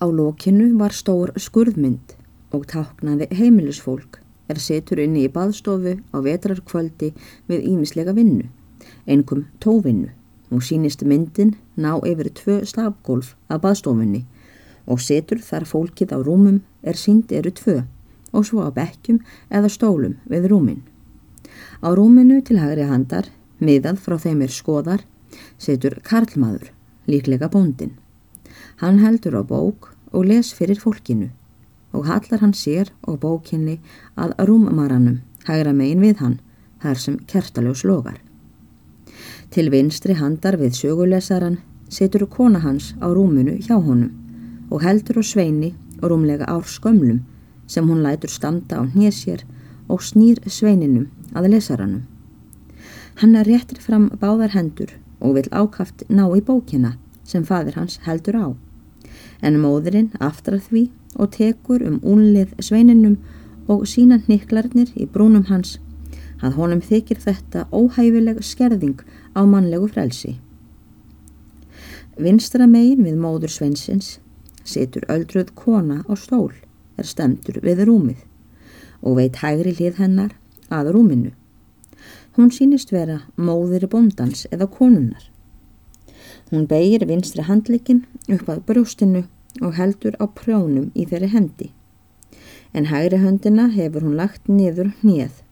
[0.00, 2.14] Á lokinu var stór skurðmynd
[2.56, 4.16] og táknaði heimilisfólk
[4.48, 7.10] er setur inni í baðstofu á vetrarkvöldi
[7.50, 8.46] við ímislega vinnu,
[9.04, 10.08] einhverjum tóvinnu.
[10.48, 14.24] Hún sínist myndin ná yfir tvö slafgólf af baðstofunni
[14.88, 17.82] og setur þar fólkið á rúmum er sínd eru tvö
[18.32, 19.20] og svo á bekkjum
[19.52, 20.80] eða stólum við rúmin.
[21.84, 23.28] Á rúminu til hagri handar,
[23.60, 25.04] miðað frá þeim er skoðar,
[25.58, 26.72] setur Karlmaður,
[27.04, 27.98] líklega bóndin.
[28.80, 31.28] Hann heldur á bók og les fyrir fólkinu
[31.92, 33.74] og hallar hann sér og bókinni
[34.16, 36.36] að rúmmaranum hægra megin við hann,
[36.80, 38.16] þar sem kertaljós logar.
[39.50, 41.58] Til vinstri handar við sögulesaran
[41.92, 44.14] setur kona hans á rúmunu hjá honum
[44.70, 47.20] og heldur á sveini og rúmlega ár skömmlum
[47.66, 49.44] sem hún lætur standa á hnésjér
[49.88, 52.06] og snýr sveininum að lesaranum.
[53.20, 58.00] Hann er réttir fram báðar hendur og vil ákaft ná í bókina sem fadir hans
[58.06, 58.69] heldur á.
[59.42, 60.82] En móðurinn aftrað því
[61.16, 63.16] og tekur um únlið sveininum
[63.70, 65.78] og sína hniklarnir í brúnum hans
[66.40, 69.02] að honum þykir þetta óhæfileg skerðing
[69.36, 70.38] á mannlegu frelsi.
[72.20, 74.18] Vinstra megin við móður sveinsins
[74.64, 76.52] situr öldruð kona á stól
[77.00, 78.24] er stemtur við rúmið
[79.00, 80.34] og veit hægri hlið hennar
[80.68, 81.32] að rúminu.
[82.36, 85.29] Hún sínist vera móðir bóndans eða konunnar.
[86.50, 89.24] Hún beigir vinstri handlikin upp að brjóstinu
[89.62, 91.70] og heldur á prjónum í þeirri hendi.
[92.74, 95.42] En hægri höndina hefur hún lagt niður hnið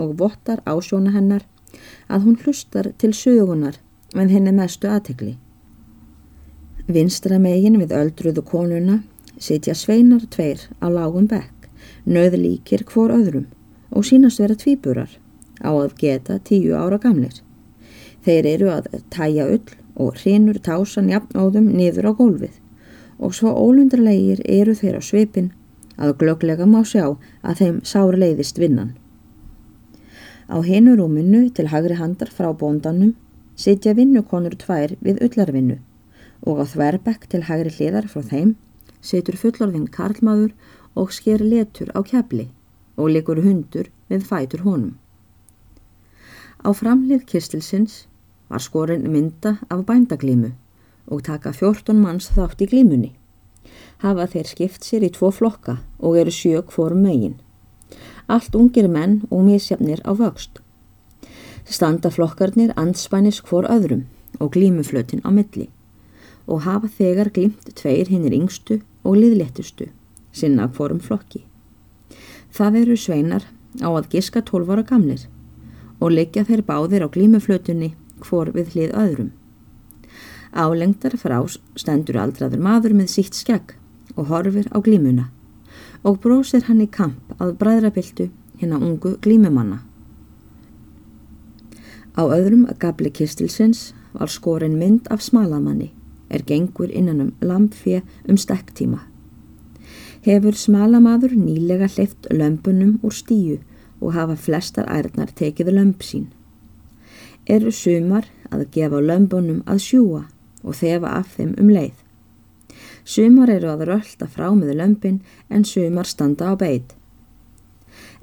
[0.00, 1.44] og vottar ásjóna hennar
[2.08, 3.78] að hún hlustar til sögunar
[4.16, 5.36] með henni mestu aðtegli.
[6.88, 9.02] Vinstra megin við öldruðu konuna
[9.38, 11.68] sitja sveinar tveir á lágum bekk,
[12.06, 13.46] nöðlíkir hvor öðrum
[13.90, 15.12] og sínast vera tvíburar
[15.60, 17.34] á að geta tíu ára gamlir.
[18.24, 22.58] Þeir eru að tæja ull og hrinur tásan jafnóðum niður á gólfið
[23.22, 25.52] og svo ólundarlegir eru þeir á svipin
[25.96, 27.04] að glöglega má sjá
[27.42, 28.96] að þeim sár leiðist vinnan.
[30.50, 33.14] Á hinu rúminu til hagri handar frá bóndanum
[33.56, 35.78] sitja vinnukonur tvær við ullarvinnu
[36.48, 38.56] og á þverbekk til hagri hliðar frá þeim
[39.02, 40.54] situr fullorðin karlmaður
[40.98, 42.48] og sker letur á kefli
[42.96, 44.96] og likur hundur við fætur honum.
[46.62, 48.06] Á framlið kistilsins
[48.52, 50.50] var skorinn mynda af bændaglímu
[51.06, 53.12] og taka 14 manns þátt í glímunni.
[54.04, 57.38] Hafa þeir skipt sér í tvo flokka og eru sjög fórum megin.
[58.28, 60.60] Allt ungir menn og misjafnir á vöxt.
[61.64, 64.04] Standa flokkarnir anspænis hvor öðrum
[64.38, 65.70] og glímuflötin á milli
[66.46, 69.88] og hafa þegar glímt tveir hinnir yngstu og liðléttustu
[70.32, 71.46] sinna fórum flokki.
[72.52, 73.48] Það eru sveinar
[73.80, 75.24] á að giska 12 ára gamlir
[76.00, 77.94] og leggja þeir báðir á glímuflötunni
[78.24, 79.30] hvor við hlið öðrum.
[80.52, 81.38] Álengdar frá
[81.80, 83.72] stendur aldraður maður með sítt skegg
[84.16, 85.30] og horfir á glímuna
[86.02, 88.28] og brósir hann í kamp að bræðrabiltu
[88.60, 89.80] hinn að ungu glímumanna.
[92.12, 95.92] Á öðrum gabli kistilsins var skorin mynd af smalamanni
[96.32, 99.00] er gengur innan um lampfið um stekktíma.
[100.22, 103.58] Hefur smalamadur nýlega hleyft lömpunum úr stíu
[104.00, 106.28] og hafa flestar ærnar tekið lömp sín.
[107.50, 110.20] Eru sumar að gefa lömpunum að sjúa
[110.62, 111.96] og þefa af þeim um leið.
[113.02, 115.18] Sumar eru að rölda frá með lömpin
[115.50, 116.94] en sumar standa á beit.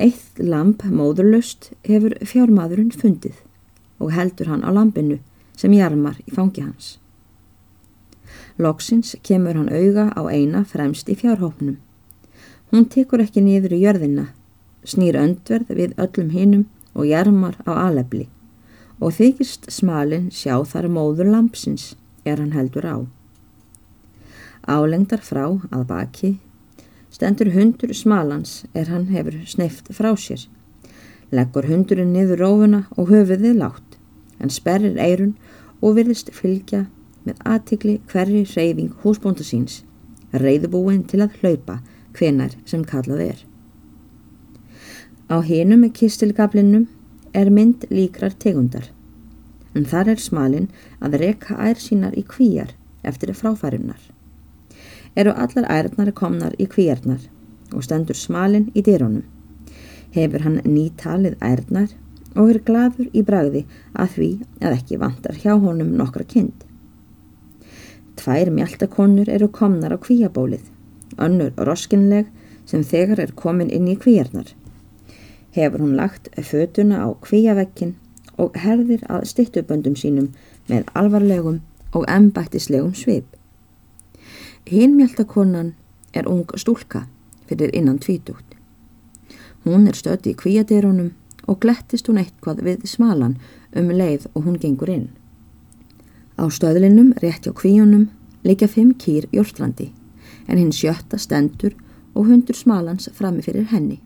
[0.00, 3.36] Eitt lamp móðurlust hefur fjármadurinn fundið
[4.00, 5.20] og heldur hann á lampinu
[5.60, 6.96] sem jarmar í fangi hans.
[8.56, 11.76] Loksins kemur hann auga á eina fremst í fjárhópnum.
[12.72, 14.30] Hún tekur ekki niður í jörðina,
[14.88, 18.30] snýr öndverð við öllum hinnum og jarmar á alefli
[19.02, 21.92] og þykist smalin sjá þar móður lampsins
[22.24, 22.96] er hann heldur á.
[24.70, 26.32] Álengdar frá að baki
[27.12, 30.46] stendur hundur smalans er hann hefur sneift frá sér.
[31.32, 33.98] Leggur hundurinn niður rófuna og höfuðið látt,
[34.40, 35.34] en sperrir eirun
[35.82, 36.86] og virðist fylgja
[37.26, 39.82] með aðtikli hverri reyfing húsbónda síns,
[40.32, 41.80] reyðbúin til að hlaupa
[42.16, 43.38] hvenar sem kallað er.
[45.32, 46.88] Á hinum með kistilgablinum
[47.32, 48.90] er mynd líkrar tegundar
[49.74, 50.68] en þar er smalin
[51.00, 52.74] að reka ær sínar í kvíjar
[53.08, 54.00] eftir fráfærunar.
[55.16, 57.24] Eru allar ærnar komnar í kvíjarnar
[57.72, 59.24] og stendur smalin í dýrónum.
[60.12, 61.88] Hefur hann nýtalið ærnar
[62.36, 64.30] og er gladur í bragði að því
[64.60, 66.54] að ekki vantar hjá honum nokkra kind.
[68.16, 70.64] Tvær mjöldakonur eru komnar á kvíjabólið,
[71.16, 72.28] önnur roskinleg
[72.68, 74.52] sem þegar er komin inn í kvíjarnar.
[75.52, 77.94] Hefur hún lagt fötuna á kvíjavekkin
[78.38, 80.32] og herðir að styttuböndum sínum
[80.68, 81.60] með alvarlegum
[81.92, 83.26] og embættislegum svip.
[84.70, 85.74] Hinmjöldakonan
[86.14, 87.06] er ung stúlka
[87.46, 88.56] fyrir innan tvítugt.
[89.64, 91.12] Hún er stödd í kvíadirunum
[91.46, 93.36] og glettist hún eitthvað við smalan
[93.76, 95.10] um leið og hún gengur inn.
[96.40, 98.08] Á stöðlinum rétt hjá kvíunum
[98.42, 99.90] leikja fimm kýr jórnlandi
[100.48, 101.76] en hinn sjötta stendur
[102.14, 104.00] og hundur smalans frammi fyrir henni.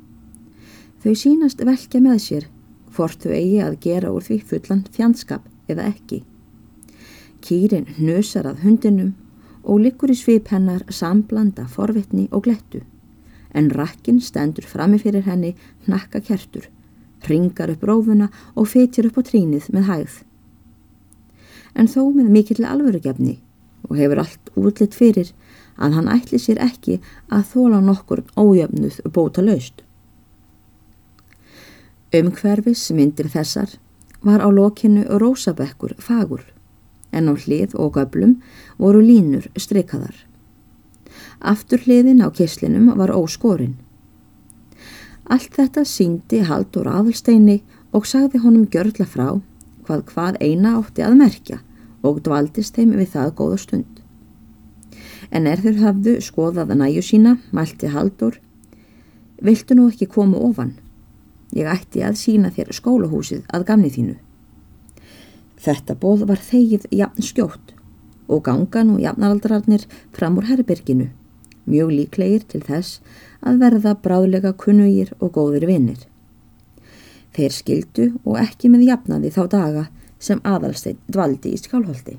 [1.06, 2.44] Þau sínast velkja með sér
[2.96, 6.24] hvort þau eigi að gera úr því fullan fjandskap eða ekki.
[7.46, 9.12] Kýrin hnusar að hundinum
[9.62, 12.82] og likur í svip hennar samblanda forvitni og glettu
[13.54, 15.52] en rakkin stendur frammi fyrir henni
[15.86, 16.66] hnakka kertur,
[17.30, 18.26] ringar upp rófuna
[18.58, 20.18] og fetjar upp á trínið með hægð.
[21.78, 23.38] En þó með mikill alvörugefni
[23.86, 25.30] og hefur allt útlitt fyrir
[25.78, 26.98] að hann ætli sér ekki
[27.30, 29.85] að þóla nokkur ójöfnuð bóta laust.
[32.16, 33.72] Umhverfis myndir þessar
[34.24, 36.44] var á lokinu rósabekkur fagur
[37.12, 38.36] en á hlið og göblum
[38.78, 40.14] voru línur streikaðar.
[41.40, 43.74] Aftur hliðin á kislinum var óskorinn.
[45.26, 47.58] Allt þetta síndi Haldur aðalsteini
[47.92, 49.28] og sagði honum gjörla frá
[49.84, 51.60] hvað hvað eina átti að merkja
[52.06, 53.92] og dvaldist þeim við það góða stund.
[55.34, 58.40] En er þeir hafðu skoðað að næju sína, mælti Haldur,
[59.42, 60.76] viltu nú ekki koma ofan?
[61.56, 64.16] Ég ætti að sína þér skólahúsið að gamni þínu.
[65.56, 67.72] Þetta bóð var þegið jafn skjótt
[68.28, 71.08] og gangan og jafnaldrarnir fram úr herrbyrginu
[71.66, 73.00] mjög líklegir til þess
[73.46, 75.98] að verða bráðlega kunnugir og góðir vinnir.
[77.36, 79.84] Þeir skildu og ekki með jafnaði þá daga
[80.18, 82.16] sem aðalsteinn dvaldi í skálholti.